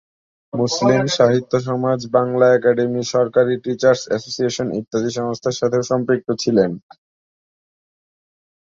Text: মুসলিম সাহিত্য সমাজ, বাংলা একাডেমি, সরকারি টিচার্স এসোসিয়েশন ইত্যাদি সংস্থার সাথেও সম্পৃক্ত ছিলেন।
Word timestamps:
মুসলিম 0.53 1.03
সাহিত্য 1.17 1.53
সমাজ, 1.67 1.99
বাংলা 2.15 2.45
একাডেমি, 2.51 3.01
সরকারি 3.13 3.53
টিচার্স 3.63 4.01
এসোসিয়েশন 4.17 4.67
ইত্যাদি 4.79 5.09
সংস্থার 5.17 5.57
সাথেও 5.59 5.83
সম্পৃক্ত 5.91 6.27
ছিলেন। 6.43 6.71